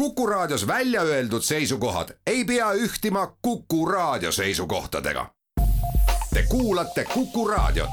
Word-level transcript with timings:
Kuku 0.00 0.26
Raadios 0.26 0.66
välja 0.66 1.02
öeldud 1.02 1.42
seisukohad 1.42 2.08
ei 2.26 2.44
pea 2.44 2.72
ühtima 2.72 3.36
Kuku 3.42 3.86
Raadio 3.86 4.32
seisukohtadega. 4.32 5.26
Te 6.34 6.42
kuulate 6.48 7.04
Kuku 7.04 7.48
Raadiot. 7.48 7.90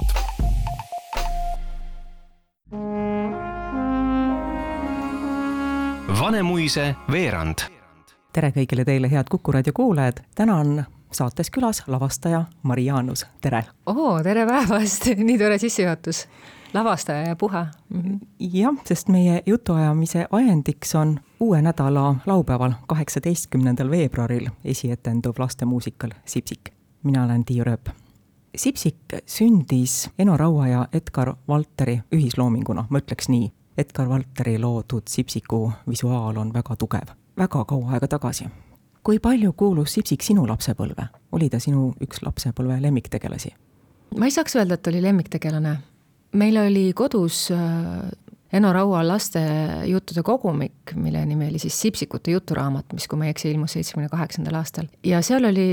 Vanemuise 6.20 6.96
veerand. 7.12 7.58
tere 8.34 8.54
kõigile 8.55 8.86
teile, 8.86 9.12
head 9.12 9.28
Kuku 9.30 9.52
raadio 9.52 9.74
kuulajad, 9.76 10.24
täna 10.36 10.55
on 10.55 10.84
saates 11.12 11.52
külas 11.52 11.84
lavastaja 11.88 12.46
Mari 12.64 12.86
Jaanus, 12.86 13.26
tere! 13.42 13.66
oo, 13.86 14.24
tere 14.24 14.46
päevast, 14.46 15.05
nii 15.28 15.38
tore 15.38 15.58
sissejuhatus. 15.58 16.28
Lavastaja 16.74 17.28
ja 17.28 17.36
puha 17.36 17.68
mm. 17.90 18.02
-hmm. 18.02 18.20
jah, 18.40 18.76
sest 18.86 19.08
meie 19.10 19.44
jutuajamise 19.46 20.28
ajendiks 20.32 20.96
on 20.96 21.20
uue 21.40 21.62
nädala 21.62 22.16
laupäeval, 22.26 22.72
kaheksateistkümnendal 22.88 23.90
veebruaril 23.90 24.50
esietenduv 24.66 25.34
lastemuusikal 25.38 26.10
Sipsik. 26.25 26.70
mina 27.04 27.24
olen 27.24 27.46
Tiiu 27.46 27.64
Rööp. 27.64 27.89
Sipsik 28.58 28.98
sündis 29.25 30.10
Eno 30.20 30.38
Raua 30.38 30.68
ja 30.68 30.88
Edgar 30.94 31.36
Valteri 31.48 32.00
ühisloominguna, 32.16 32.86
ma 32.89 32.97
ütleks 32.97 33.30
nii. 33.30 33.52
Edgar 33.77 34.09
Valteri 34.09 34.59
loodud 34.59 35.03
Sipsiku 35.08 35.72
visuaal 35.89 36.38
on 36.38 36.53
väga 36.53 36.75
tugev, 36.75 37.13
väga 37.38 37.66
kaua 37.66 37.91
aega 37.91 38.08
tagasi. 38.08 38.45
kui 39.03 39.20
palju 39.20 39.53
kuulus 39.53 39.94
Sipsik 39.94 40.22
sinu 40.22 40.47
lapsepõlve? 40.47 41.08
oli 41.31 41.49
ta 41.49 41.59
sinu 41.59 41.94
üks 42.02 42.23
lapsepõlve 42.25 42.81
lemmiktegelasi? 42.81 43.55
ma 44.17 44.25
ei 44.25 44.31
saaks 44.31 44.55
öelda, 44.55 44.73
et 44.73 44.88
oli 44.88 45.02
lemmiktegelane. 45.02 45.77
Meil 46.34 46.58
oli 46.58 46.91
kodus 46.95 47.48
äh, 47.52 48.09
Eno 48.54 48.72
Raua 48.73 49.02
lastejuttude 49.08 50.23
kogumik, 50.23 50.95
mille 50.95 51.26
nimi 51.26 51.50
oli 51.50 51.59
siis 51.59 51.81
Sipsikute 51.81 52.31
juturaamat, 52.31 52.94
mis, 52.95 53.08
kui 53.08 53.20
ma 53.20 53.27
ei 53.27 53.36
eksi, 53.36 53.52
ilmus 53.52 53.76
seitsmekümne 53.76 54.09
kaheksandal 54.09 54.59
aastal. 54.62 54.88
ja 55.03 55.22
seal 55.22 55.45
oli 55.50 55.67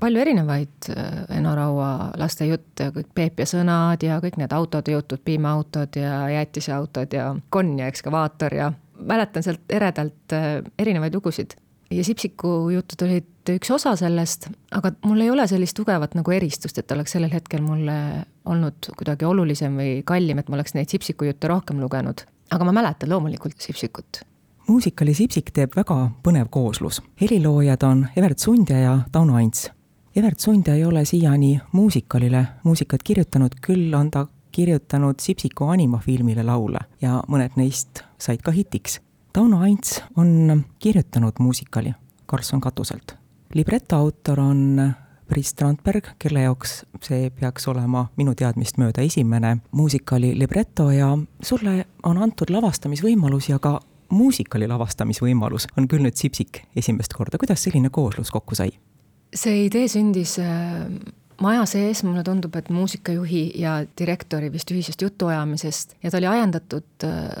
palju 0.00 0.20
erinevaid 0.20 0.90
äh, 0.94 1.24
Eno 1.38 1.54
Raua 1.58 1.90
lastejutte, 2.20 2.90
kõik 2.94 3.10
Peep 3.14 3.42
ja 3.42 3.48
sõnad 3.48 4.02
ja 4.04 4.20
kõik 4.22 4.38
need 4.40 4.54
autode 4.54 4.94
jutud, 4.94 5.22
piimaautod 5.24 5.98
ja 5.98 6.24
jäätiseautod 6.36 7.14
ja 7.16 7.28
konn 7.50 7.78
ja 7.80 7.90
ekskavaator 7.90 8.54
ja 8.54 8.72
mäletan 9.00 9.46
sealt 9.46 9.64
eredalt 9.72 10.34
äh, 10.36 10.62
erinevaid 10.78 11.14
lugusid. 11.14 11.56
Ja 11.90 12.04
Sipsiku 12.04 12.70
jutud 12.72 13.02
olid 13.06 13.54
üks 13.54 13.70
osa 13.74 13.94
sellest, 13.96 14.48
aga 14.72 14.92
mul 15.04 15.20
ei 15.20 15.30
ole 15.30 15.46
sellist 15.48 15.76
tugevat 15.76 16.14
nagu 16.16 16.32
eristust, 16.32 16.78
et 16.78 16.92
oleks 16.92 17.16
sellel 17.16 17.32
hetkel 17.32 17.62
mulle 17.64 17.96
olnud 18.44 18.92
kuidagi 18.96 19.28
olulisem 19.28 19.76
või 19.80 19.96
kallim, 20.06 20.40
et 20.40 20.48
ma 20.48 20.60
oleks 20.60 20.76
neid 20.76 20.92
Sipsiku 20.92 21.28
jutte 21.28 21.50
rohkem 21.50 21.80
lugenud. 21.80 22.24
aga 22.50 22.64
ma 22.64 22.72
mäletan 22.72 23.10
loomulikult 23.10 23.60
Sipsikut 23.60 24.24
muusikali 24.68 25.14
Sipsik 25.14 25.50
teeb 25.52 25.76
väga 25.76 26.10
põnev 26.24 26.48
kooslus. 26.50 27.02
heliloojad 27.20 27.82
on 27.82 28.06
Evert 28.16 28.38
Sundja 28.38 28.78
ja 28.78 28.98
Tauno 29.12 29.36
Ants. 29.36 29.70
Evert 30.16 30.40
Sundja 30.40 30.74
ei 30.74 30.84
ole 30.84 31.04
siiani 31.04 31.60
muusikalile 31.72 32.46
muusikat 32.62 33.02
kirjutanud, 33.02 33.54
küll 33.66 33.94
on 33.94 34.10
ta 34.10 34.26
kirjutanud 34.52 35.20
Sipsiku 35.20 35.64
animafilmile 35.64 36.42
laule 36.42 36.78
ja 37.02 37.22
mõned 37.28 37.56
neist 37.56 38.04
said 38.18 38.42
ka 38.42 38.54
hitiks. 38.54 39.00
Tauno 39.34 39.60
Ants 39.60 40.02
on 40.16 40.64
kirjutanud 40.78 41.32
muusikali 41.38 41.92
Karlsson 42.26 42.60
katuselt. 42.60 43.14
libreto 43.54 43.96
autor 43.96 44.40
on 44.40 44.92
Priit 45.26 45.46
Strandberg, 45.46 46.04
kelle 46.18 46.42
jaoks 46.42 46.84
see 47.02 47.30
peaks 47.30 47.66
olema 47.68 48.04
minu 48.16 48.34
teadmist 48.34 48.78
mööda 48.78 49.02
esimene 49.02 49.56
muusikali 49.72 50.38
libreto 50.38 50.86
ja 50.90 51.08
sulle 51.42 51.86
on 52.02 52.20
antud 52.22 52.52
lavastamisvõimalus 52.54 53.48
ja 53.48 53.58
ka 53.58 53.80
muusikali 54.14 54.68
lavastamisvõimalus 54.70 55.66
on 55.78 55.88
küll 55.88 56.06
nüüd 56.06 56.14
Sipsik 56.14 56.60
esimest 56.76 57.16
korda, 57.18 57.38
kuidas 57.38 57.66
selline 57.66 57.90
kooslus 57.90 58.30
kokku 58.30 58.54
sai? 58.54 58.70
see 59.34 59.64
idee 59.64 59.88
sündis 59.90 60.36
äh, 60.38 60.86
maja 61.42 61.66
sees, 61.66 62.04
mulle 62.06 62.22
tundub, 62.22 62.54
et 62.54 62.70
muusikajuhi 62.70 63.42
ja 63.58 63.80
direktori 63.98 64.52
vist 64.52 64.70
ühisest 64.70 65.02
jutuajamisest 65.02 65.96
ja 66.02 66.14
ta 66.14 66.22
oli 66.22 66.30
ajendatud 66.36 67.08
äh, 67.10 67.34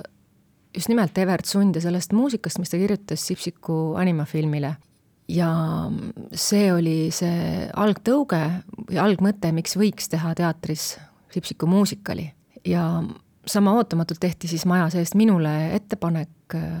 just 0.74 0.88
nimelt 0.88 1.18
Evert 1.18 1.46
Sund 1.46 1.76
ja 1.76 1.82
sellest 1.84 2.12
muusikast, 2.12 2.58
mis 2.58 2.70
ta 2.72 2.80
kirjutas 2.80 3.26
Sipsiku 3.26 3.94
animafilmile. 4.00 4.76
ja 5.28 5.48
see 6.36 6.66
oli 6.72 7.08
see 7.14 7.68
algtõuge 7.80 8.40
või 8.90 8.98
algmõte, 9.00 9.52
miks 9.56 9.76
võiks 9.80 10.10
teha 10.12 10.34
teatris 10.36 10.98
Sipsiku 11.32 11.66
muusikali. 11.66 12.26
Ja 12.64 13.02
sama 13.46 13.72
ootamatult 13.72 14.20
tehti 14.20 14.48
siis 14.48 14.66
maja 14.66 14.90
seest 14.92 15.14
minule 15.14 15.74
ettepanek 15.74 16.54
äh, 16.54 16.76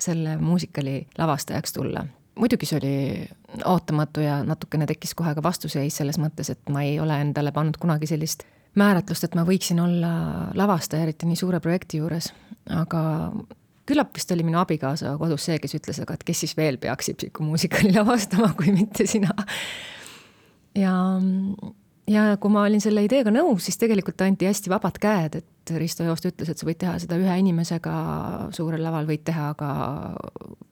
selle 0.00 0.36
muusikali 0.36 1.06
lavastajaks 1.18 1.72
tulla. 1.72 2.04
Muidugi 2.38 2.66
see 2.66 2.78
oli 2.78 3.64
ootamatu 3.66 4.22
ja 4.22 4.38
natukene 4.46 4.86
tekkis 4.86 5.14
kohe 5.18 5.34
ka 5.34 5.42
vastuseis 5.42 5.96
selles 5.98 6.18
mõttes, 6.18 6.52
et 6.52 6.70
ma 6.70 6.86
ei 6.86 7.00
ole 7.00 7.18
endale 7.20 7.52
pannud 7.52 7.76
kunagi 7.80 8.06
sellist 8.06 8.46
määratlust, 8.78 9.26
et 9.26 9.34
ma 9.34 9.44
võiksin 9.46 9.82
olla 9.82 10.12
lavastaja, 10.54 11.02
eriti 11.02 11.26
nii 11.26 11.36
suure 11.36 11.60
projekti 11.60 11.98
juures, 11.98 12.30
aga 12.74 13.02
küllap 13.90 14.14
vist 14.14 14.30
oli 14.34 14.44
minu 14.46 14.60
abikaasa 14.60 15.16
kodus 15.18 15.48
see, 15.48 15.58
kes 15.62 15.74
ütles, 15.80 16.00
aga 16.02 16.14
et 16.14 16.24
kes 16.26 16.44
siis 16.44 16.56
veel 16.58 16.78
peaks 16.82 17.10
Ipsiku 17.12 17.46
muusikali 17.46 17.92
lavastama, 17.96 18.52
kui 18.58 18.74
mitte 18.74 19.06
sina. 19.10 19.34
ja, 20.78 20.94
ja 22.10 22.24
kui 22.40 22.54
ma 22.54 22.64
olin 22.68 22.82
selle 22.82 23.04
ideega 23.06 23.34
nõus, 23.34 23.66
siis 23.66 23.80
tegelikult 23.80 24.22
anti 24.26 24.48
hästi 24.48 24.72
vabad 24.72 24.98
käed, 25.02 25.42
et 25.42 25.76
Risto 25.78 26.06
Joost 26.06 26.26
ütles, 26.26 26.50
et 26.50 26.58
sa 26.58 26.66
võid 26.66 26.80
teha 26.80 26.96
seda 27.02 27.18
ühe 27.20 27.36
inimesega 27.42 27.94
suurel 28.56 28.82
laval, 28.82 29.06
võid 29.10 29.22
teha 29.26 29.52
ka 29.58 29.70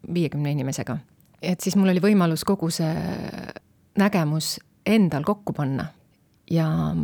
viiekümne 0.08 0.56
inimesega 0.56 0.98
et 1.42 1.60
siis 1.62 1.76
mul 1.78 1.92
oli 1.92 2.02
võimalus 2.02 2.44
kogu 2.46 2.70
see 2.74 2.90
nägemus 3.98 4.56
endal 4.86 5.26
kokku 5.26 5.52
panna. 5.52 5.88
ja 6.50 6.94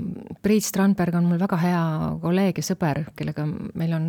Priit 0.43 0.65
Strandberg 0.65 1.15
on 1.15 1.27
mul 1.29 1.41
väga 1.41 1.57
hea 1.61 1.83
kolleeg 2.23 2.59
ja 2.59 2.65
sõber, 2.65 3.03
kellega 3.17 3.45
meil 3.47 3.93
on 3.93 4.07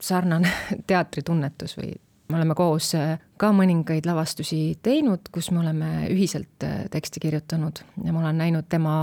sarnane 0.00 0.52
teatritunnetus 0.90 1.76
või 1.78 1.94
me 2.28 2.40
oleme 2.40 2.56
koos 2.58 2.90
ka 3.38 3.50
mõningaid 3.54 4.06
lavastusi 4.08 4.78
teinud, 4.82 5.28
kus 5.32 5.52
me 5.54 5.60
oleme 5.62 5.90
ühiselt 6.10 6.64
teksti 6.90 7.22
kirjutanud 7.22 7.84
ja 8.04 8.12
ma 8.14 8.24
olen 8.24 8.40
näinud 8.42 8.66
tema 8.68 8.94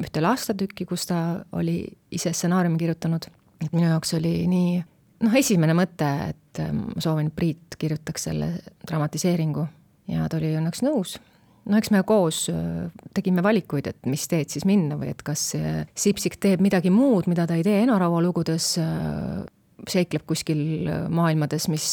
ühte 0.00 0.22
lastetükki, 0.22 0.86
kus 0.86 1.06
ta 1.10 1.18
oli 1.52 1.82
ise 2.14 2.32
stsenaariumi 2.32 2.78
kirjutanud. 2.78 3.26
et 3.64 3.72
minu 3.72 3.88
jaoks 3.88 4.14
oli 4.14 4.46
nii 4.50 4.82
noh, 5.24 5.36
esimene 5.38 5.76
mõte, 5.76 6.08
et 6.32 6.62
ähm, 6.62 6.88
ma 6.94 7.04
soovin, 7.04 7.30
et 7.30 7.36
Priit 7.36 7.78
kirjutaks 7.78 8.28
selle 8.28 8.50
dramatiseeringu 8.86 9.66
ja 10.12 10.26
ta 10.28 10.40
oli 10.40 10.54
õnneks 10.58 10.82
nõus. 10.84 11.16
no 11.64 11.78
eks 11.78 11.92
me 11.94 12.02
koos 12.06 12.46
äh, 12.52 12.90
tegime 13.16 13.42
valikuid, 13.42 13.88
et 13.90 14.10
mis 14.10 14.26
teed 14.28 14.52
siis 14.52 14.66
minna 14.68 14.98
või 15.00 15.12
et 15.14 15.22
kas 15.22 15.52
Sipsik 15.94 16.38
teeb 16.40 16.64
midagi 16.64 16.90
muud, 16.90 17.28
mida 17.30 17.46
ta 17.46 17.58
ei 17.58 17.66
tee 17.66 17.82
Eno 17.84 17.98
Raua 18.00 18.22
lugudes, 18.24 18.74
äh, 18.82 19.44
seikleb 19.90 20.24
kuskil 20.26 20.88
äh, 20.88 21.04
maailmades, 21.08 21.68
mis 21.72 21.88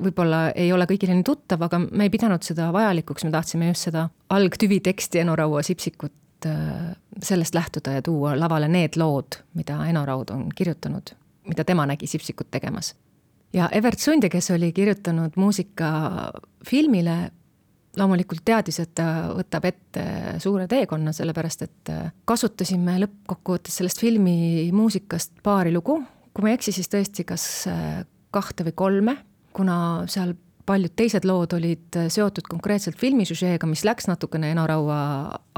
võib-olla 0.00 0.50
ei 0.54 0.72
ole 0.72 0.86
kõigile 0.90 1.16
nii 1.18 1.26
tuttav, 1.26 1.66
aga 1.66 1.82
me 1.84 2.06
ei 2.08 2.12
pidanud 2.12 2.44
seda 2.46 2.70
vajalikuks, 2.74 3.26
me 3.26 3.34
tahtsime 3.34 3.70
just 3.72 3.90
seda 3.90 4.08
algtüviteksti 4.36 5.24
Eno 5.24 5.36
Raua 5.38 5.62
Sipsikut 5.66 6.16
sellest 7.20 7.52
lähtuda 7.54 7.98
ja 7.98 8.02
tuua 8.02 8.32
lavale 8.40 8.68
need 8.72 8.96
lood, 8.96 9.42
mida 9.58 9.76
Eno 9.90 10.06
Raud 10.08 10.30
on 10.32 10.46
kirjutanud 10.56 11.12
mida 11.50 11.64
tema 11.64 11.86
nägi 11.86 12.06
Sipsikut 12.06 12.50
tegemas. 12.50 12.94
ja 13.52 13.68
Evert 13.72 13.98
Sunde, 13.98 14.28
kes 14.28 14.50
oli 14.50 14.72
kirjutanud 14.72 15.32
muusika 15.36 15.90
filmile, 16.66 17.30
loomulikult 17.96 18.44
teadis, 18.44 18.78
et 18.80 18.92
ta 18.94 19.32
võtab 19.34 19.66
ette 19.66 20.04
suure 20.38 20.68
teekonna, 20.70 21.12
sellepärast 21.12 21.62
et 21.66 21.90
kasutasime 22.24 23.00
lõppkokkuvõttes 23.02 23.80
sellest 23.80 23.98
filmi 24.00 24.70
muusikast 24.72 25.42
paari 25.42 25.74
lugu, 25.74 25.98
kui 26.34 26.44
ma 26.44 26.52
ei 26.52 26.58
eksi, 26.58 26.74
siis 26.76 26.90
tõesti 26.92 27.26
kas 27.28 27.44
kahte 28.30 28.66
või 28.68 28.74
kolme, 28.78 29.16
kuna 29.56 29.76
seal 30.10 30.36
paljud 30.70 30.92
teised 30.96 31.26
lood 31.26 31.54
olid 31.56 31.98
seotud 32.12 32.46
konkreetselt 32.50 32.98
filmisüžeega, 33.00 33.66
mis 33.66 33.82
läks 33.86 34.06
natukene 34.10 34.52
Eno 34.54 34.66
Raua 34.70 35.00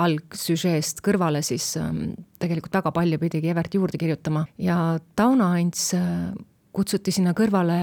algsüžeest 0.00 1.02
kõrvale, 1.04 1.42
siis 1.44 1.74
ähm, 1.80 2.14
tegelikult 2.42 2.74
väga 2.80 2.94
palju 2.94 3.20
pidigi 3.20 3.52
Evert 3.52 3.74
juurde 3.76 4.00
kirjutama. 4.00 4.46
Ja 4.62 4.78
Tauno 5.18 5.50
Ants 5.52 5.90
äh, 5.98 6.32
kutsuti 6.72 7.14
sinna 7.14 7.34
kõrvale 7.36 7.78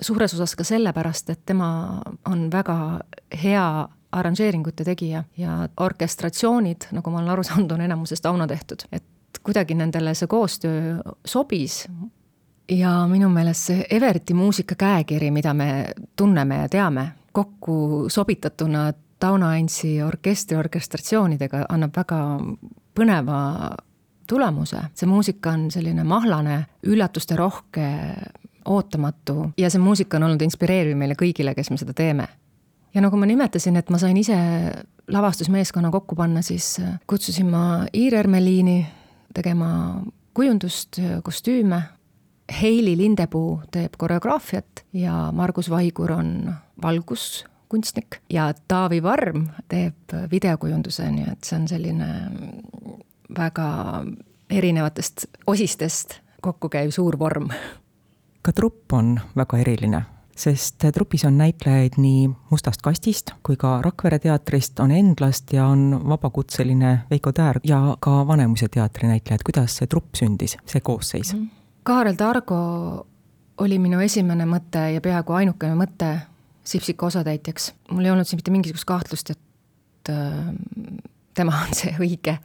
suures 0.00 0.34
osas 0.36 0.56
ka 0.56 0.64
sellepärast, 0.64 1.32
et 1.34 1.44
tema 1.48 1.70
on 2.28 2.48
väga 2.52 2.76
hea 3.42 3.66
arranžeeringute 4.16 4.84
tegija 4.86 5.24
ja 5.38 5.56
orkestratsioonid, 5.78 6.88
nagu 6.96 7.12
ma 7.12 7.20
olen 7.20 7.34
aru 7.34 7.44
saanud, 7.46 7.76
on 7.76 7.84
enamuses 7.84 8.24
Tauno 8.24 8.48
tehtud, 8.50 8.88
et 8.90 9.04
kuidagi 9.44 9.74
nendele 9.74 10.14
see 10.14 10.28
koostöö 10.28 10.98
sobis 11.24 11.84
ja 12.70 13.06
minu 13.08 13.28
meelest 13.28 13.70
see 13.70 13.86
Everti 13.90 14.34
muusika 14.34 14.74
käekiri, 14.74 15.30
mida 15.30 15.54
me 15.54 15.92
tunneme 16.16 16.62
ja 16.62 16.68
teame, 16.68 17.08
kokku 17.32 18.06
sobitatuna 18.08 18.92
Tauno 19.20 19.46
Antsi 19.46 20.02
orkestri 20.02 20.56
orkestratsioonidega 20.56 21.66
annab 21.68 21.96
väga 21.96 22.20
põneva 22.96 23.40
tulemuse. 24.28 24.78
see 24.94 25.08
muusika 25.08 25.50
on 25.50 25.70
selline 25.70 26.04
mahlane, 26.04 26.66
üllatusterohke, 26.86 27.88
ootamatu 28.64 29.50
ja 29.58 29.70
see 29.70 29.80
muusika 29.80 30.16
on 30.16 30.28
olnud 30.28 30.42
inspireeriv 30.42 30.96
meile 30.96 31.16
kõigile, 31.18 31.54
kes 31.54 31.70
me 31.70 31.76
seda 31.76 31.92
teeme. 31.92 32.28
ja 32.94 33.00
nagu 33.00 33.16
ma 33.16 33.26
nimetasin, 33.26 33.76
et 33.76 33.90
ma 33.90 33.98
sain 33.98 34.16
ise 34.16 34.38
lavastusmeeskonna 35.08 35.90
kokku 35.90 36.16
panna, 36.16 36.42
siis 36.42 36.80
kutsusin 37.06 37.50
ma 37.50 37.84
Iir 37.92 38.14
Ermeliini 38.14 38.86
tegema 39.34 40.02
kujundust, 40.34 40.98
kostüüme. 41.22 41.82
Heili 42.60 42.96
Lindepuu 42.98 43.60
teeb 43.70 43.94
koreograafiat 43.98 44.84
ja 44.92 45.30
Margus 45.32 45.70
Vaigur 45.70 46.12
on 46.12 46.54
valguskunstnik 46.82 48.16
ja 48.30 48.48
Taavi 48.68 49.02
Varm 49.02 49.46
teeb 49.68 50.14
videokujunduse, 50.30 51.06
nii 51.10 51.28
et 51.30 51.46
see 51.46 51.60
on 51.60 51.68
selline 51.70 52.08
väga 53.38 53.68
erinevatest 54.50 55.26
osistest 55.46 56.18
kokku 56.42 56.68
käiv 56.68 56.90
suur 56.90 57.18
vorm. 57.18 57.50
ka 58.42 58.52
trupp 58.52 58.92
on 58.92 59.20
väga 59.36 59.58
eriline, 59.58 60.02
sest 60.40 60.84
trupis 60.94 61.24
on 61.28 61.36
näitlejaid 61.38 61.98
nii 62.00 62.28
Mustast 62.50 62.82
kastist 62.82 63.34
kui 63.46 63.58
ka 63.60 63.80
Rakvere 63.84 64.18
teatrist, 64.18 64.80
on 64.80 64.90
Endlast 64.90 65.52
ja 65.52 65.66
on 65.66 66.00
vabakutseline 66.08 66.98
Veiko 67.10 67.32
Täär 67.32 67.60
ja 67.64 67.96
ka 68.00 68.26
Vanemuise 68.26 68.68
teatri 68.68 69.08
näitlejad, 69.08 69.44
kuidas 69.46 69.76
see 69.76 69.86
trupp 69.86 70.16
sündis, 70.16 70.56
see 70.66 70.80
koosseis? 70.80 71.34
Mhm. 71.34 71.44
Kaarel 71.82 72.16
Targo 72.16 72.56
oli 73.60 73.78
minu 73.78 74.00
esimene 74.00 74.46
mõte 74.48 74.86
ja 74.94 75.00
peaaegu 75.00 75.32
ainukene 75.32 75.76
mõte 75.76 76.16
Sipsika 76.64 77.06
osatäitjaks. 77.06 77.72
mul 77.90 78.04
ei 78.04 78.10
olnud 78.10 78.26
siin 78.26 78.38
mitte 78.38 78.50
mingisugust 78.50 78.84
kahtlust, 78.84 79.30
et 79.30 80.08
äh, 80.08 80.52
tema 81.34 81.56
on 81.66 81.74
see 81.74 81.96
õige 81.98 82.38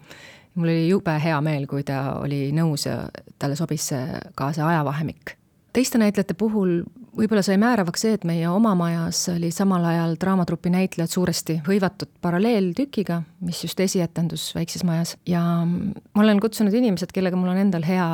mul 0.55 0.67
oli 0.67 0.87
jube 0.89 1.15
hea 1.23 1.37
meel, 1.41 1.67
kui 1.67 1.83
ta 1.83 2.17
oli 2.21 2.49
nõus 2.55 2.87
ja 2.87 3.05
talle 3.39 3.57
sobis 3.59 3.89
see 3.91 4.19
ka 4.35 4.51
see 4.55 4.63
ajavahemik. 4.63 5.35
teiste 5.73 5.99
näitlejate 5.99 6.33
puhul 6.33 6.83
võib-olla 7.15 7.43
sai 7.45 7.57
määravaks 7.61 8.05
see, 8.05 8.15
et 8.17 8.25
meie 8.27 8.47
oma 8.49 8.73
majas 8.77 9.25
oli 9.33 9.51
samal 9.53 9.85
ajal 9.87 10.15
draamatrupi 10.21 10.71
näitlejad 10.73 11.11
suuresti 11.11 11.57
hõivatud 11.67 12.11
paralleeltükiga, 12.21 13.21
mis 13.45 13.61
just 13.63 13.79
esietendus 13.79 14.49
Väikses 14.55 14.83
Majas 14.87 15.15
ja 15.29 15.41
ma 15.65 16.23
olen 16.23 16.39
kutsunud 16.43 16.73
inimesed, 16.75 17.13
kellega 17.15 17.39
mul 17.39 17.53
on 17.53 17.61
endal 17.65 17.85
hea 17.87 18.07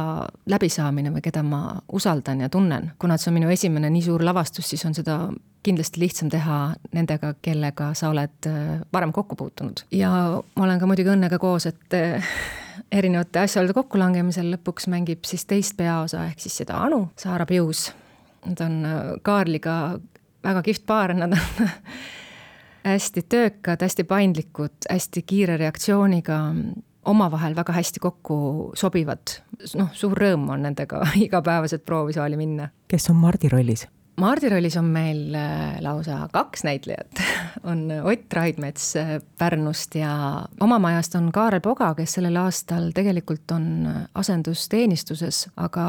läbisaamine 0.51 1.13
või 1.15 1.23
keda 1.25 1.43
ma 1.45 1.61
usaldan 1.91 2.45
ja 2.45 2.49
tunnen. 2.49 2.91
kuna 2.99 3.17
see 3.17 3.31
on 3.31 3.39
minu 3.39 3.49
esimene 3.53 3.89
nii 3.89 4.05
suur 4.05 4.25
lavastus, 4.25 4.69
siis 4.69 4.85
on 4.85 4.97
seda 4.97 5.19
kindlasti 5.63 6.01
lihtsam 6.01 6.29
teha 6.33 6.57
nendega, 6.95 7.33
kellega 7.41 7.91
sa 7.97 8.09
oled 8.09 8.49
äh, 8.49 8.81
varem 8.93 9.13
kokku 9.13 9.35
puutunud. 9.35 9.85
ja 9.91 10.11
ma 10.55 10.65
olen 10.65 10.79
ka 10.79 10.89
muidugi 10.89 11.13
õnnega 11.13 11.39
koos, 11.41 11.67
et 11.69 11.97
äh, 11.97 12.33
erinevate 12.91 13.45
asjaolude 13.45 13.75
kokkulangemisel 13.77 14.53
lõpuks 14.55 14.89
mängib 14.91 15.25
siis 15.27 15.45
teist 15.45 15.77
peaosa, 15.77 16.25
ehk 16.29 16.41
siis 16.41 16.61
seda 16.63 16.81
Anu, 16.85 17.07
Saara 17.19 17.45
Pius. 17.45 17.89
Nad 18.45 18.61
on 18.65 18.85
äh, 18.85 19.01
Kaarliga 19.21 19.99
väga 20.43 20.63
kihvt 20.65 20.85
paar, 20.85 21.13
nad 21.13 21.33
on 21.33 21.69
hästi 22.91 23.21
töökad, 23.29 23.81
hästi 23.81 24.03
paindlikud, 24.03 24.87
hästi 24.89 25.21
kiire 25.21 25.57
reaktsiooniga, 25.57 26.39
omavahel 27.05 27.55
väga 27.55 27.73
hästi 27.73 27.99
kokku 27.99 28.37
sobivad. 28.77 29.37
noh, 29.77 29.89
suur 29.93 30.17
rõõm 30.17 30.49
on 30.53 30.65
nendega 30.65 31.03
igapäevaselt 31.27 31.85
proovisaali 31.85 32.37
minna. 32.37 32.69
kes 32.87 33.09
on 33.09 33.21
Mardi 33.21 33.49
rollis? 33.49 33.87
Mardi 34.19 34.49
rollis 34.49 34.75
on 34.77 34.89
meil 34.91 35.35
äh, 35.35 35.77
lausa 35.81 36.27
kaks 36.33 36.65
näitlejat, 36.67 37.21
on 37.69 37.87
Ott 38.03 38.33
Raidmets 38.33 38.95
äh, 38.95 39.21
Pärnust 39.37 39.95
ja 39.95 40.11
oma 40.59 40.79
majast 40.79 41.15
on 41.15 41.31
Kaarel 41.31 41.61
Poga, 41.61 41.93
kes 41.95 42.17
sellel 42.17 42.35
aastal 42.41 42.91
tegelikult 42.95 43.51
on 43.55 43.87
äh, 43.87 44.01
asendusteenistuses, 44.15 45.45
aga 45.55 45.85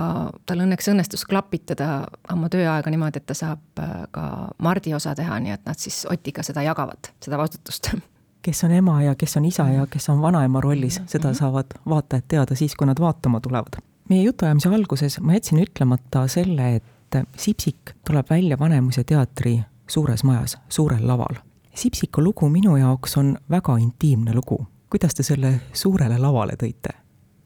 tal 0.47 0.65
õnneks 0.65 0.89
õnnestus 0.95 1.27
klapitada 1.29 2.07
oma 2.33 2.49
tööaega 2.53 2.95
niimoodi, 2.95 3.21
et 3.21 3.27
ta 3.27 3.37
saab 3.37 3.83
ka 4.11 4.25
Mardi 4.63 4.95
osa 4.95 5.17
teha, 5.19 5.41
nii 5.43 5.57
et 5.59 5.67
nad 5.67 5.79
siis 5.79 6.05
Otiga 6.11 6.47
seda 6.47 6.65
jagavad, 6.65 7.13
seda 7.21 7.41
vastutust 7.41 7.91
kes 8.43 8.65
on 8.65 8.73
ema 8.73 9.03
ja 9.03 9.15
kes 9.19 9.37
on 9.37 9.45
isa 9.45 9.67
ja 9.69 9.87
kes 9.91 10.09
on 10.11 10.23
vanaema 10.23 10.61
rollis, 10.61 11.01
seda 11.07 11.29
mhm. 11.29 11.39
saavad 11.39 11.77
vaatajad 11.89 12.29
teada 12.29 12.59
siis, 12.59 12.77
kui 12.77 12.87
nad 12.87 13.01
vaatama 13.01 13.41
tulevad. 13.41 13.83
meie 14.09 14.23
jutuajamise 14.23 14.69
alguses 14.69 15.21
ma 15.21 15.37
jätsin 15.37 15.63
ütlemata 15.63 16.27
selle, 16.29 16.75
et 16.77 16.92
et 17.15 17.29
Sipsik 17.37 17.95
tuleb 18.07 18.31
välja 18.31 18.59
Vanemuise 18.59 19.05
teatri 19.05 19.59
suures 19.89 20.25
majas, 20.25 20.59
suurel 20.69 21.07
laval. 21.07 21.41
Sipsiku 21.75 22.23
lugu 22.23 22.49
minu 22.49 22.77
jaoks 22.77 23.17
on 23.17 23.37
väga 23.51 23.77
intiimne 23.77 24.35
lugu. 24.35 24.67
kuidas 24.93 25.15
te 25.15 25.23
selle 25.23 25.61
suurele 25.73 26.19
lavale 26.19 26.53
tõite? 26.61 26.93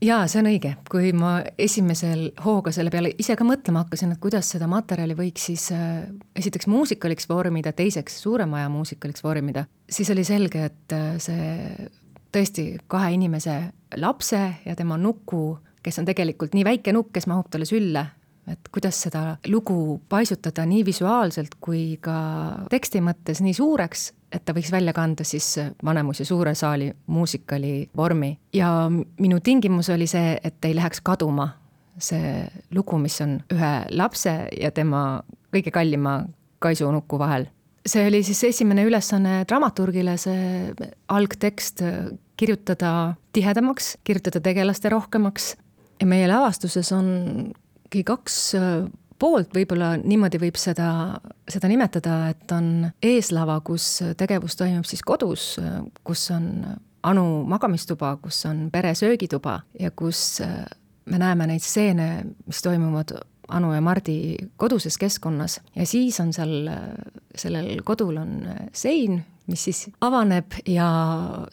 jaa, 0.02 0.26
see 0.28 0.40
on 0.42 0.48
õige, 0.50 0.72
kui 0.90 1.12
ma 1.16 1.38
esimesel 1.58 2.28
hooga 2.44 2.72
selle 2.74 2.90
peale 2.92 3.12
ise 3.18 3.36
ka 3.38 3.44
mõtlema 3.46 3.84
hakkasin, 3.84 4.12
et 4.12 4.20
kuidas 4.20 4.50
seda 4.52 4.68
materjali 4.70 5.16
võiks 5.16 5.46
siis 5.48 5.70
äh, 5.74 6.02
esiteks 6.36 6.69
muusikaliks 6.70 7.28
vormida, 7.30 7.72
teiseks 7.72 8.19
suure 8.22 8.46
maja 8.50 8.69
muusikaliks 8.72 9.24
vormida, 9.24 9.66
siis 9.88 10.10
oli 10.12 10.24
selge, 10.24 10.66
et 10.70 10.96
äh, 10.96 11.14
see 11.22 11.88
tõesti 12.34 12.66
kahe 12.90 13.14
inimese 13.16 13.56
lapse 13.96 14.42
ja 14.66 14.76
tema 14.76 14.98
nuku, 15.00 15.56
kes 15.82 16.02
on 16.02 16.08
tegelikult 16.08 16.56
nii 16.56 16.66
väike 16.66 16.92
nukk, 16.92 17.14
kes 17.16 17.28
mahub 17.30 17.48
talle 17.50 17.69
sülle, 17.69 18.04
et 18.46 18.69
kuidas 18.72 18.98
seda 19.06 19.37
lugu 19.48 20.00
paisutada 20.08 20.66
nii 20.66 20.84
visuaalselt 20.87 21.56
kui 21.60 21.98
ka 22.02 22.16
teksti 22.70 23.02
mõttes 23.04 23.43
nii 23.43 23.54
suureks, 23.56 24.08
et 24.32 24.44
ta 24.44 24.54
võiks 24.56 24.70
välja 24.72 24.94
kanda 24.96 25.25
siis 25.26 25.48
Vanemuise 25.84 26.25
suure 26.25 26.54
saali 26.54 26.93
muusikali 27.06 27.88
vormi. 27.96 28.38
ja 28.52 28.90
minu 29.19 29.40
tingimus 29.40 29.90
oli 29.90 30.06
see, 30.06 30.38
et 30.44 30.64
ei 30.64 30.76
läheks 30.76 31.00
kaduma 31.00 31.48
see 31.98 32.46
lugu, 32.75 32.98
mis 33.00 33.20
on 33.25 33.38
ühe 33.52 33.72
lapse 33.96 34.32
ja 34.60 34.70
tema 34.70 35.22
kõige 35.54 35.72
kallima 35.72 36.25
kaisunuku 36.58 37.19
vahel. 37.19 37.46
see 37.87 38.06
oli 38.06 38.22
siis 38.26 38.44
esimene 38.44 38.84
ülesanne 38.84 39.44
dramaturgile, 39.48 40.16
see 40.19 40.72
algtekst 41.08 41.82
kirjutada 42.37 43.14
tihedamaks, 43.32 43.96
kirjutada 44.04 44.40
tegelaste 44.40 44.90
rohkemaks 44.93 45.54
ja 46.00 46.06
meie 46.06 46.28
lavastuses 46.28 46.93
on 46.93 47.06
kaks 47.90 48.38
äh, 48.58 48.86
poolt, 49.18 49.52
võib-olla 49.54 49.94
niimoodi 50.00 50.40
võib 50.40 50.58
seda, 50.60 50.88
seda 51.48 51.70
nimetada, 51.70 52.18
et 52.34 52.52
on 52.52 52.88
eeslava, 53.02 53.60
kus 53.64 54.02
tegevus 54.18 54.58
toimub 54.58 54.88
siis 54.88 55.04
kodus, 55.06 55.54
kus 56.04 56.30
on 56.34 56.50
Anu 57.06 57.44
magamistuba, 57.46 58.16
kus 58.18 58.40
on 58.48 58.64
pere 58.74 58.90
söögituba 58.98 59.60
ja 59.78 59.92
kus 59.94 60.40
äh, 60.42 60.64
me 61.06 61.20
näeme 61.22 61.46
neid 61.46 61.62
stseene, 61.62 62.08
mis 62.46 62.62
toimuvad 62.64 63.14
Anu 63.54 63.70
ja 63.76 63.80
Mardi 63.80 64.34
koduses 64.58 64.98
keskkonnas. 64.98 65.60
Ja 65.76 65.86
siis 65.86 66.18
on 66.20 66.32
seal, 66.34 66.66
sellel 67.38 67.84
kodul 67.86 68.16
on 68.18 68.40
sein, 68.74 69.20
mis 69.46 69.69
siis 69.69 69.84
avaneb 70.02 70.58
ja 70.66 70.88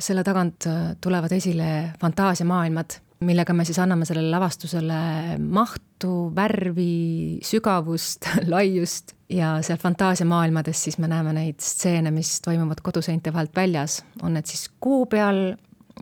selle 0.02 0.24
tagant 0.26 0.66
tulevad 1.02 1.36
esile 1.38 1.68
fantaasiamaailmad 2.02 2.98
millega 3.26 3.54
me 3.56 3.66
siis 3.68 3.80
anname 3.82 4.06
sellele 4.08 4.32
lavastusele 4.34 5.38
mahtu, 5.40 6.14
värvi, 6.36 7.40
sügavust, 7.46 8.30
laiust 8.54 9.16
ja 9.34 9.56
seal 9.66 9.80
fantaasiamaailmades 9.82 10.84
siis 10.88 11.00
me 11.02 11.10
näeme 11.12 11.34
neid 11.36 11.62
stseene, 11.64 12.12
mis 12.14 12.36
toimuvad 12.46 12.84
koduseinte 12.86 13.34
vahelt 13.34 13.56
väljas, 13.56 14.02
on 14.22 14.38
need 14.38 14.50
siis 14.50 14.68
kuu 14.84 15.06
peal, 15.12 15.56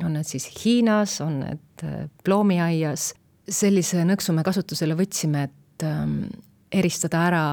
on 0.03 0.15
need 0.17 0.27
siis 0.27 0.47
Hiinas, 0.61 1.19
on 1.23 1.39
need 1.45 1.85
äh, 1.87 2.05
ploomiaias. 2.23 3.13
sellise 3.51 4.05
nõksu 4.07 4.33
me 4.33 4.43
kasutusele 4.47 4.95
võtsime, 4.95 5.47
et 5.49 5.83
ähm, 5.83 6.23
eristada 6.71 7.25
ära 7.27 7.45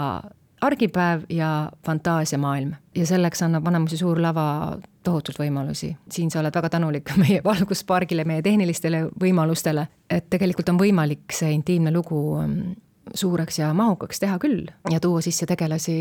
argipäev 0.61 1.23
ja 1.31 1.71
fantaasiamaailm 1.87 2.73
ja 2.97 3.07
selleks 3.07 3.43
annab 3.43 3.65
Vanemuise 3.65 3.97
suur 3.97 4.21
lava 4.23 4.79
tohutult 5.03 5.39
võimalusi. 5.39 5.97
siin 6.11 6.31
sa 6.31 6.41
oled 6.41 6.55
väga 6.55 6.69
tänulik 6.69 7.13
meie 7.23 7.41
valguspargile, 7.45 8.25
meie 8.25 8.43
tehnilistele 8.43 9.05
võimalustele, 9.21 9.87
et 10.11 10.31
tegelikult 10.31 10.69
on 10.69 10.81
võimalik 10.81 11.33
see 11.33 11.53
intiimne 11.55 11.93
lugu 11.95 12.23
mm, 12.41 12.75
suureks 13.15 13.59
ja 13.59 13.71
mahukaks 13.77 14.21
teha 14.21 14.39
küll 14.43 14.67
ja 14.91 15.01
tuua 15.01 15.23
sisse 15.25 15.47
tegelasi 15.47 15.97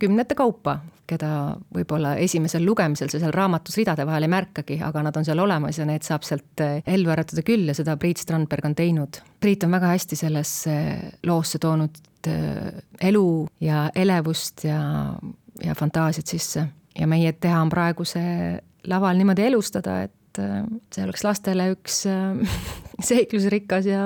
kümnete 0.00 0.36
kaupa, 0.38 0.78
keda 1.08 1.56
võib-olla 1.74 2.14
esimesel 2.22 2.64
lugemisel 2.66 3.10
sa 3.12 3.20
seal 3.22 3.34
raamatus 3.34 3.76
ridade 3.80 4.06
vahel 4.08 4.26
ei 4.26 4.32
märkagi, 4.32 4.78
aga 4.84 5.04
nad 5.06 5.16
on 5.18 5.26
seal 5.26 5.42
olemas 5.42 5.78
ja 5.80 5.86
need 5.88 6.06
saab 6.06 6.26
sealt 6.26 6.64
eh, 6.64 6.80
ellu 6.86 7.12
äratada 7.14 7.44
küll 7.46 7.68
ja 7.70 7.76
seda 7.76 7.96
Priit 8.00 8.22
Strandberg 8.22 8.70
on 8.70 8.76
teinud. 8.78 9.20
Priit 9.42 9.66
on 9.66 9.74
väga 9.74 9.92
hästi 9.94 10.18
sellesse 10.18 10.76
loosse 11.28 11.60
toonud 11.62 12.02
eh, 12.30 12.82
elu 13.10 13.26
ja 13.60 13.88
elevust 13.94 14.64
ja, 14.68 14.82
ja 15.64 15.76
fantaasiat 15.78 16.36
sisse 16.36 16.66
ja 16.98 17.08
meie 17.08 17.32
teha 17.32 17.60
on 17.62 17.70
praegu 17.72 18.06
see 18.08 18.58
laval 18.90 19.16
niimoodi 19.18 19.46
elustada, 19.46 20.02
et 20.08 20.40
äh, 20.42 20.60
see 20.92 21.04
oleks 21.06 21.24
lastele 21.26 21.70
üks 21.74 22.02
seiklusrikas 23.10 23.88
ja 23.88 24.02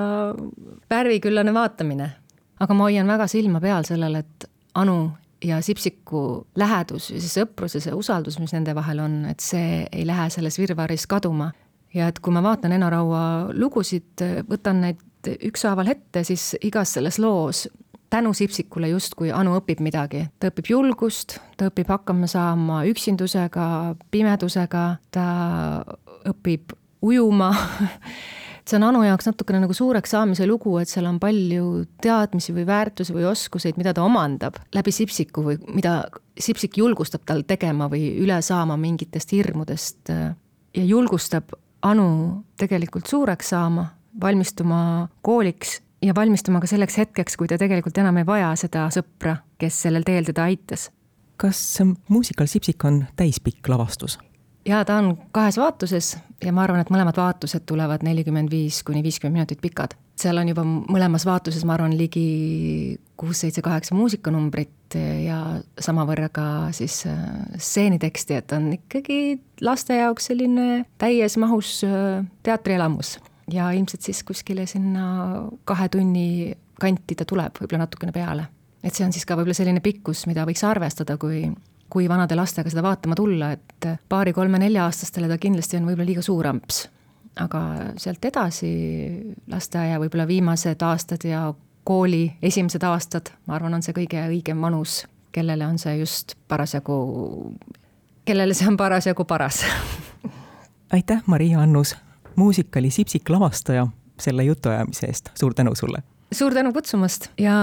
värviküllane 0.89 1.53
vaatamine. 1.55 2.11
Aga 2.59 2.73
ma 2.73 2.89
hoian 2.89 3.07
väga 3.07 3.27
silma 3.31 3.61
peal 3.63 3.87
sellel, 3.87 4.19
et 4.21 4.49
Anu 4.77 5.11
ja 5.43 5.61
Sipsiku 5.61 6.47
lähedus 6.57 7.11
ja 7.11 7.21
see 7.21 7.41
sõprus 7.41 7.77
ja 7.77 7.81
see 7.81 7.93
usaldus, 7.93 8.39
mis 8.41 8.53
nende 8.55 8.73
vahel 8.77 9.01
on, 9.03 9.17
et 9.29 9.43
see 9.43 9.83
ei 9.91 10.05
lähe 10.07 10.29
selles 10.33 10.57
virvarris 10.59 11.07
kaduma. 11.07 11.51
ja 11.93 12.07
et 12.11 12.19
kui 12.19 12.33
ma 12.33 12.43
vaatan 12.43 12.71
Eno 12.71 12.89
Raua 12.89 13.21
lugusid, 13.53 14.21
võtan 14.49 14.81
neid 14.83 15.03
ükshaaval 15.27 15.91
ette, 15.91 16.23
siis 16.23 16.55
igas 16.61 16.93
selles 16.93 17.17
loos 17.19 17.67
tänu 18.09 18.33
Sipsikule 18.33 18.89
justkui 18.89 19.31
Anu 19.31 19.57
õpib 19.59 19.81
midagi, 19.83 20.27
ta 20.39 20.51
õpib 20.51 20.71
julgust, 20.71 21.37
ta 21.57 21.69
õpib 21.71 21.89
hakkama 21.91 22.27
saama 22.31 22.83
üksindusega, 22.87 23.95
pimedusega, 24.11 24.83
ta 25.11 25.27
õpib 26.27 26.75
ujuma 27.03 27.51
see 28.69 28.77
on 28.79 28.87
Anu 28.89 29.03
jaoks 29.05 29.29
natukene 29.29 29.61
nagu 29.63 29.75
suureks 29.75 30.11
saamise 30.15 30.47
lugu, 30.47 30.77
et 30.81 30.91
seal 30.91 31.07
on 31.09 31.19
palju 31.21 31.85
teadmisi 32.03 32.55
või 32.55 32.65
väärtusi 32.67 33.15
või 33.15 33.27
oskuseid, 33.29 33.77
mida 33.79 33.93
ta 33.95 34.03
omandab 34.05 34.59
läbi 34.75 34.93
Sipsiku 34.95 35.45
või 35.45 35.59
mida 35.71 35.99
Sipsik 36.39 36.77
julgustab 36.77 37.25
tal 37.25 37.43
tegema 37.47 37.89
või 37.91 38.09
üle 38.21 38.41
saama 38.45 38.77
mingitest 38.77 39.31
hirmudest 39.33 40.11
ja 40.11 40.83
julgustab 40.83 41.55
Anu 41.87 42.43
tegelikult 42.57 43.07
suureks 43.07 43.53
saama, 43.53 43.85
valmistuma 44.21 45.07
kooliks 45.21 45.77
ja 46.01 46.15
valmistuma 46.15 46.61
ka 46.61 46.69
selleks 46.69 46.97
hetkeks, 46.97 47.37
kui 47.37 47.47
ta 47.47 47.57
tegelikult 47.57 47.97
enam 48.01 48.17
ei 48.17 48.25
vaja 48.27 48.51
seda 48.59 48.87
sõpra, 48.93 49.37
kes 49.61 49.83
sellel 49.85 50.05
teel 50.07 50.25
teda 50.27 50.47
aitas. 50.49 50.89
kas 51.37 51.59
muusikal 52.09 52.47
Sipsik 52.49 52.83
on 52.85 53.05
täispikk 53.15 53.69
lavastus? 53.69 54.17
Jaa, 54.67 54.85
ta 54.85 54.97
on 55.01 55.17
kahes 55.31 55.57
vaatuses 55.57 56.17
ja 56.43 56.53
ma 56.53 56.65
arvan, 56.65 56.81
et 56.83 56.91
mõlemad 56.93 57.17
vaatused 57.17 57.65
tulevad 57.69 58.03
nelikümmend 58.05 58.51
viis 58.51 58.81
kuni 58.85 59.03
viiskümmend 59.05 59.39
minutit 59.39 59.61
pikad. 59.63 59.95
seal 60.17 60.37
on 60.41 60.49
juba 60.49 60.63
mõlemas 60.65 61.27
vaatuses, 61.27 61.65
ma 61.65 61.75
arvan, 61.75 61.93
ligi 61.97 62.97
kuus, 63.17 63.43
seitse, 63.43 63.61
kaheksa 63.61 63.95
muusikanumbrit 63.95 64.97
ja 65.23 65.59
samavõrra 65.79 66.29
ka 66.33 66.47
siis 66.73 67.03
äh, 67.09 67.17
stseeniteksti, 67.57 68.39
et 68.41 68.53
on 68.55 68.71
ikkagi 68.79 69.39
laste 69.61 69.97
jaoks 69.99 70.31
selline 70.31 70.85
täies 70.97 71.37
mahus 71.37 71.81
äh, 71.85 72.25
teatrielamus. 72.43 73.17
ja 73.51 73.71
ilmselt 73.71 74.01
siis 74.01 74.23
kuskile 74.23 74.65
sinna 74.67 75.47
kahe 75.65 75.89
tunni 75.89 76.55
kanti 76.79 77.15
ta 77.15 77.25
tuleb, 77.25 77.57
võib-olla 77.61 77.85
natukene 77.85 78.11
peale. 78.11 78.47
et 78.83 78.93
see 78.93 79.05
on 79.05 79.13
siis 79.13 79.25
ka 79.25 79.35
võib-olla 79.35 79.57
selline 79.57 79.81
pikkus, 79.81 80.25
mida 80.27 80.45
võiks 80.45 80.63
arvestada, 80.63 81.17
kui 81.17 81.45
kui 81.89 82.09
vanade 82.09 82.35
lastega 82.35 82.69
seda 82.71 82.83
vaatama 82.83 83.15
tulla, 83.15 83.51
et 83.55 83.87
paari-kolme-nelja-aastastele 84.09 85.29
ta 85.31 85.37
kindlasti 85.41 85.79
on 85.79 85.87
võib-olla 85.87 86.09
liiga 86.11 86.25
suur 86.25 86.47
amps. 86.47 86.87
aga 87.37 87.59
sealt 88.01 88.25
edasi 88.25 88.69
lasteaia 89.47 89.99
võib-olla 90.01 90.25
viimased 90.27 90.81
aastad 90.81 91.23
ja 91.23 91.53
kooli 91.87 92.33
esimesed 92.41 92.83
aastad, 92.83 93.29
ma 93.45 93.55
arvan, 93.55 93.77
on 93.77 93.85
see 93.85 93.93
kõige 93.93 94.23
õigem 94.27 94.61
vanus, 94.61 95.05
kellele 95.31 95.67
on 95.67 95.77
see 95.77 95.99
just 95.99 96.33
parasjagu, 96.47 96.97
kellele 98.25 98.57
see 98.57 98.67
on 98.67 98.77
parasjagu 98.77 99.25
paras 99.29 99.61
aitäh, 100.97 101.21
Maria 101.25 101.61
Annus, 101.61 101.95
muusikali 102.35 102.89
Sipsik 102.89 103.29
lavastaja, 103.29 103.87
selle 104.19 104.43
jutuajamise 104.43 105.07
eest, 105.07 105.31
suur 105.35 105.53
tänu 105.53 105.75
sulle! 105.75 106.03
suur 106.33 106.53
tänu 106.53 106.73
kutsumast 106.75 107.29
ja 107.39 107.53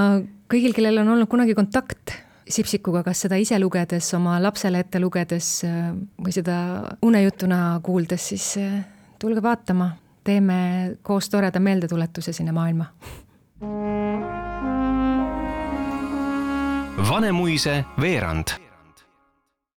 kõigil, 0.49 0.73
kellel 0.77 1.03
on 1.03 1.11
olnud 1.17 1.29
kunagi 1.29 1.55
kontakt 1.57 2.15
Sipsikuga, 2.45 3.01
kas 3.03 3.23
seda 3.25 3.39
ise 3.41 3.57
lugedes, 3.59 4.11
oma 4.19 4.37
lapsele 4.43 4.83
ette 4.85 5.01
lugedes 5.01 5.49
äh, 5.65 5.93
või 6.21 6.35
seda 6.37 6.57
unejutuna 7.03 7.81
kuuldes, 7.85 8.29
siis 8.35 8.49
äh, 8.61 8.75
tulge 9.19 9.43
vaatama, 9.43 9.95
teeme 10.25 10.59
koos 11.03 11.31
toreda 11.33 11.61
meeldetuletuse 11.61 12.35
sinna 12.37 12.53
maailma. 12.53 12.91
Vanemuise 17.09 17.85
veerand 18.01 18.64